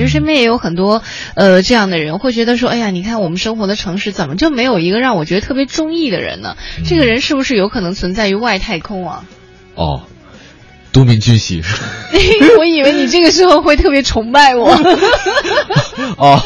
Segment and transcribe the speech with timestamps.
[0.00, 1.02] 其实身边也有很多
[1.34, 6.56] 呃这样的人，会觉得说，哎呀，你看我们生活的城市怎么就没有一个让我觉得特别中意的人呢？
[6.86, 9.24] 这个人是不是有可能存在于外太空啊？
[9.74, 10.04] 哦，
[10.90, 11.60] 都敏俊熙。
[12.58, 14.70] 我以为你这个时候会特别崇拜我。
[16.16, 16.42] 哦，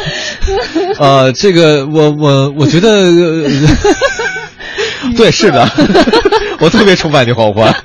[0.98, 3.12] 呃，这个我我我觉得。
[5.16, 5.68] 对，是的，
[6.60, 7.74] 我特别崇拜你黄欢。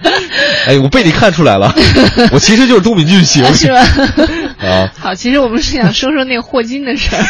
[0.68, 1.74] 哎，我被你看出来了，
[2.32, 3.80] 我其实就是都敏俊型，是吧？
[4.60, 7.24] 啊，好，其实我们是想说说那个霍金的事儿，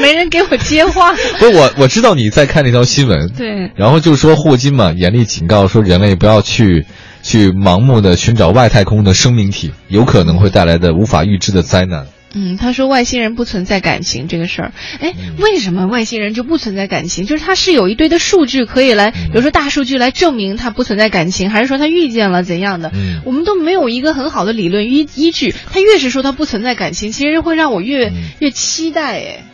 [0.00, 1.12] 没人给我接话。
[1.38, 6.86] 不是我，我知道你在看那条新闻，对，然后就说霍金嘛，严厉警告说人类不要去
[7.22, 12.06] 去盲目的寻找外太空的生命体，有可能会带来的无法预知的灾难。
[12.34, 17.26] 嗯，他说外星人不存在感情这个事儿，哎，为什么外星人就不存在感情？
[17.26, 22.90] 就是他是有一堆的数据可以来，比如说大数据来证明他不存在感情，还是说他遇见了怎样的？
[22.92, 25.54] 嗯，我们都没有一个很好的理论依依据。
[25.72, 29.18] 他越是说他不存在感情，其实会让我越越期待。
[29.20, 29.44] 哎，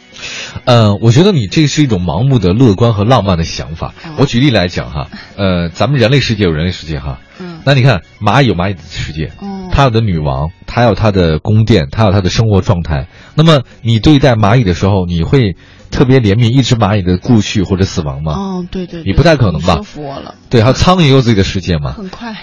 [0.65, 3.95] 嗯，我觉得你这是一种盲目的乐观和浪漫的想法。
[4.17, 7.19] 我举例来讲哈，呃，咱们人类世界有人类世界哈。
[7.39, 9.33] 嗯那你看，蚂蚁有蚂蚁的世界，
[9.81, 13.07] 它有的女王，他有他的宫殿，他有他的生活状态。
[13.35, 15.57] 那么你对待蚂蚁的时候，你会
[15.91, 18.35] 特别怜悯一只蚂蚁的故去或者死亡吗？
[18.35, 19.77] 哦，对对，你不太可能吧？
[19.77, 20.35] 说服我了。
[20.51, 21.95] 对，还有苍蝇有自己的世界吗？
[21.97, 22.37] 很快。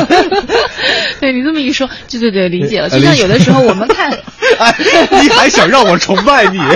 [1.18, 2.90] 对你这么一说，对对对，理解了。
[2.90, 4.10] 就像有的时候我们看，
[4.60, 4.74] 哎，
[5.22, 6.58] 你还想让我崇拜你？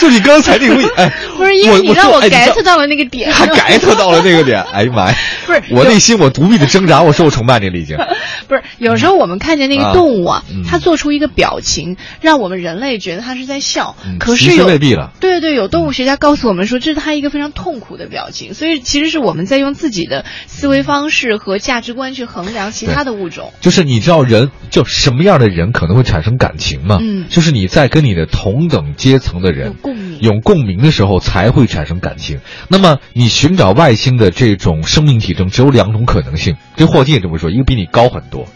[0.00, 4.62] 就你刚才那个， 哎，不是因为你让我 get 到了那个点，他 get 到了那个点。
[4.72, 5.16] 哎呀妈呀！
[5.46, 7.96] 不是我内心我独立的挣扎，我说我崇拜你了已经。
[8.48, 15.12] 不是有时候我们看见那个动物啊，它做出一个表情，让我们人类觉得它是在笑，可是有未必了。
[15.20, 18.54] 对对，有动物学家告诉我们说，这是它一个非常痛苦的表情。
[18.54, 23.52] 所以其实是我们在用自己的思维方式和价值观去衡量其他的物种。
[23.60, 26.98] 就是你知道人就什么样的人可能会产生感情吗？
[27.00, 29.74] 嗯，就是你在跟你的同等阶层的人。
[30.20, 32.40] 有共鸣的时候才会产生感情。
[32.68, 36.56] 那么你寻找外星的这种生命体征，只有两种可能性。
[36.76, 38.46] 这霍金也这么说：一个比你高很多，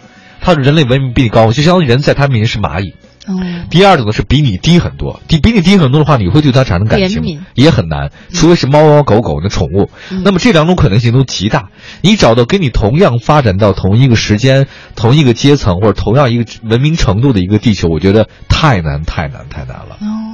[0.41, 2.95] 他的人类文明比你高，就相当于人在他面前是蚂蚁。
[3.27, 3.35] 哦。
[3.71, 9.91] 第二种呢是比你低很多，低比你低很多的话，你会对他产生感情也很难，除非是猫猫狗狗的宠物。
[10.23, 11.71] 那么这两种可能性都极大。
[12.03, 19.97] 你找到跟你同样发展到同一个时间、同一个阶层或者同样一个文明程度的一个地球，我觉得太难、太难、太难了。
[20.01, 20.34] 哦。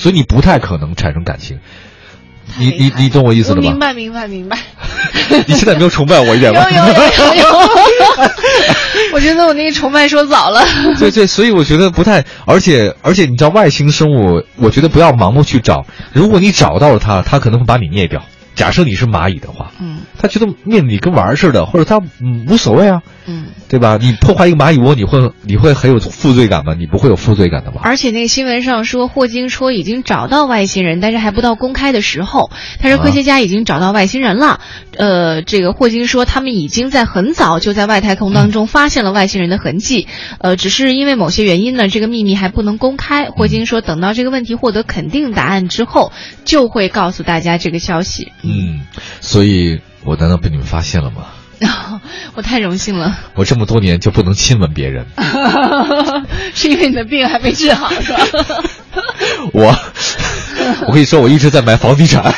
[0.00, 1.58] 所以你不太可能产生感情，
[2.58, 3.62] 你你你懂我意思了吗？
[3.62, 4.58] 明白明白明白。
[5.46, 6.64] 你现在没有崇拜我一点吗？
[6.70, 7.44] 有有有有。
[9.12, 10.64] 我觉得我那个崇拜说早了。
[10.98, 15.84] 对对，所以我觉得不太，而且而且你知道外星生物，我觉得不要盲目去找。
[16.14, 18.22] 如果你找到了它，它可能会把你灭掉。
[18.54, 23.02] 假设你是蚂蚁的话，嗯，他觉得灭你跟玩儿似的，或者他嗯无所谓啊。
[23.26, 23.98] 嗯，对吧？
[24.00, 26.74] 你破坏一个蚂蚁窝，你会你会很有负罪感吗？
[26.76, 27.80] 你不会有负罪感的吧？
[27.84, 32.50] 而且那个新闻上说，霍金说已经找到外星人，但是还不到公开的时候。
[32.80, 34.60] 他说科学家已经找到外星人了。
[34.96, 40.08] 呃，这个霍金说他们已经在很早就在外太空当中发现了外星人的痕迹。
[40.40, 43.30] 呃，只是因为某些原因呢，这个秘密还不能公开。
[43.30, 46.10] 霍金说，等到这个问题获得肯定答案之后，
[46.44, 48.32] 就会告诉大家这个消息。
[48.42, 48.80] 嗯，
[49.20, 51.26] 所以我难道被你们发现了吗？
[52.34, 53.18] 我太荣幸了。
[53.34, 55.06] 我这么多年就不能亲吻别人，
[56.54, 58.18] 是因为你的病还没治好，是吧？
[59.52, 59.74] 我，
[60.86, 62.32] 我跟你说，我一直在买房地产，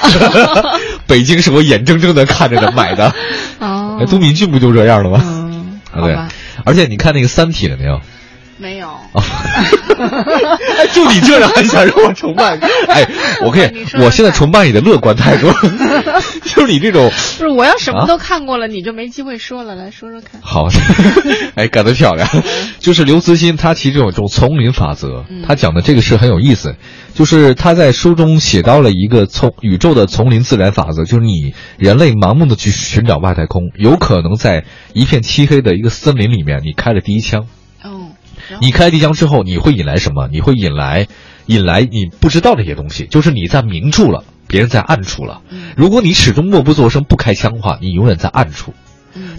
[1.06, 3.14] 北京是我眼睁睁的看着的买的。
[3.58, 5.20] 哦，都敏俊不就这样了吗？
[5.24, 6.16] 嗯，对。
[6.64, 8.00] 而且你看那个《三体》了没有？
[8.58, 8.96] 没有。
[10.92, 12.56] 就你这样还想让我崇拜？
[12.88, 13.06] 哎，
[13.44, 15.50] 我可以，我现在崇拜你的乐观态度。
[16.44, 19.74] 就是你这种，不是我要什么都看过了，你就没机会说了。
[19.74, 20.40] 来说说看。
[20.42, 20.68] 好，
[21.54, 22.28] 哎，干得漂亮。
[22.78, 26.76] 就是刘慈欣，他其实有一种丛林法则，他讲的这个是很有意思。
[27.14, 34.64] 就是他在书中写到了一个从宇宙的丛林自然法则，就是你人类盲目的去寻找外太空，有可能在
[34.94, 37.46] 一片漆黑的一个森林里面，你开了第一枪。
[38.60, 40.28] 你开第一枪之后，你会引来什么？
[40.30, 41.06] 你会引来，
[41.46, 43.06] 引来你不知道这些东西。
[43.06, 45.40] 就是你在明处了，别人在暗处了。
[45.76, 48.74] 如果你始终默不作声不开枪的话，你永远在暗处。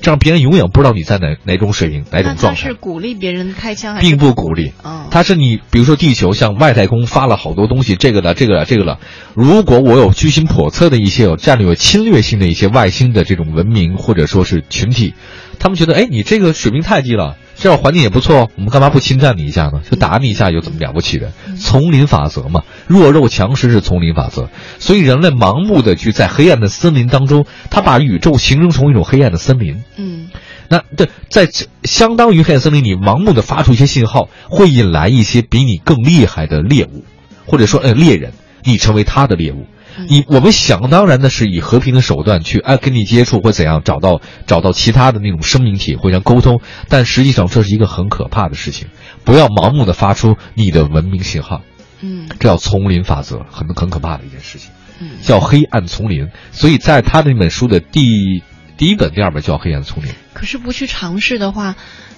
[0.03, 2.61] 这样别人永远不知道你在哪哪种水平哪种状态。
[2.61, 4.71] 是鼓励别人开枪，并不鼓励。
[5.09, 9.00] 他是你，比如说地球向外太空发了好多东西，这个的，这个的，这个了。
[9.33, 15.15] 如果我有居心叵测的一些有战略侵略性的一些外星的这种文明或者说是群体，
[15.57, 17.35] 他们觉得，哎，你这个水平太低了。
[17.55, 19.81] 这样环境也不错哦，我们干嘛不侵占你一下呢？
[19.89, 21.31] 就打你一下有怎么了不起的？
[21.57, 24.50] 丛林法则嘛，弱肉强食是丛林法则。
[24.79, 29.83] 所以人类盲目的去在黑暗的森林当中，他把宇宙形容成一种黑暗的森林。
[29.95, 30.29] 嗯，
[30.67, 31.47] 那对，在
[31.83, 37.05] 相当于黑暗森林里盲目的发出一些信号，会引来一些比你更厉害的猎物，
[37.45, 38.33] 或者说呃猎人，
[38.63, 39.67] 你成为他的猎物。
[40.07, 48.87] 你我们想当然的是以和平的手段去哎跟你接触或怎样找到找到其他的那种生命体互相沟通，但实际上这是一个很可怕的事情。
[49.23, 51.61] 不要盲目的发出你的文明信号，
[52.01, 56.27] 嗯，这叫丛林法则，很很可怕的一件事情，嗯，叫黑暗丛林。
[56.51, 58.41] 所以在他的那本书的第
[58.75, 60.11] 第一本、第二本叫黑暗丛林。
[60.33, 61.75] 可是不去尝试的话，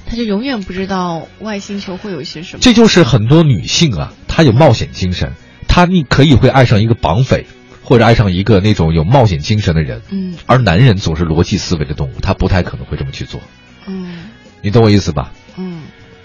[0.08, 2.60] 他就永远不知道外星球会有一些什么。
[2.62, 5.34] 这就是很多女性啊，她有冒险精神，
[5.68, 7.46] 她你可以会爱上一个绑匪。
[7.86, 13.40] 或者爱上一个那种有冒险精神的人，嗯，而男人总是逻辑思维的动物，他不太可能会这么去做，
[13.88, 14.30] 嗯，
[14.62, 15.32] 你懂我意思吧？
[15.58, 15.84] 嗯，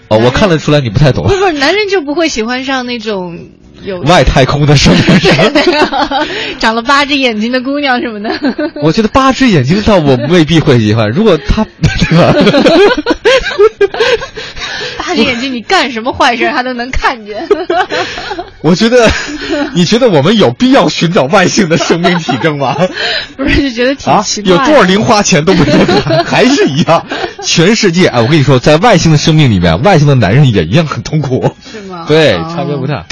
[0.09, 1.25] 哦，我看得出来你不太懂。
[1.25, 3.47] 不是，男人就不会喜欢上那种
[3.83, 5.29] 有外太空的生命体，
[6.59, 8.29] 长了八只眼睛的姑娘什么的。
[8.81, 11.65] 我觉得八只眼睛倒我未必会喜欢，如果他，
[12.09, 12.33] 对吧？
[15.13, 17.47] 眼睛，你干什么坏事他都能看见。
[18.61, 19.09] 我觉得，
[19.73, 22.75] 你觉得我们有必要寻找外星的生命体征吗？
[23.35, 24.51] 不是，就觉得挺奇怪。
[24.51, 27.05] 有多少零花钱都没有，还是一样。
[27.43, 31.55] 全世界，哎，我跟你说，在外星的生命里面，外星的男人也一样很痛苦。
[31.71, 32.05] 是吗？
[32.07, 33.05] 对，差别不大。